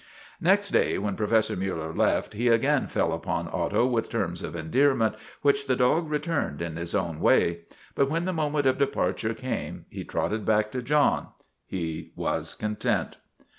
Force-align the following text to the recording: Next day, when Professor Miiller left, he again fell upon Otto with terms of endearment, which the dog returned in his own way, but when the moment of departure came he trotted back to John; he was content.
Next 0.41 0.71
day, 0.71 0.97
when 0.97 1.15
Professor 1.15 1.55
Miiller 1.55 1.95
left, 1.95 2.33
he 2.33 2.47
again 2.47 2.87
fell 2.87 3.13
upon 3.13 3.47
Otto 3.47 3.85
with 3.85 4.09
terms 4.09 4.41
of 4.41 4.55
endearment, 4.55 5.13
which 5.43 5.67
the 5.67 5.75
dog 5.75 6.09
returned 6.09 6.59
in 6.59 6.75
his 6.75 6.95
own 6.95 7.19
way, 7.19 7.65
but 7.93 8.09
when 8.09 8.25
the 8.25 8.33
moment 8.33 8.65
of 8.65 8.79
departure 8.79 9.35
came 9.35 9.85
he 9.91 10.03
trotted 10.03 10.43
back 10.43 10.71
to 10.71 10.81
John; 10.81 11.27
he 11.67 12.13
was 12.15 12.55
content. 12.55 13.17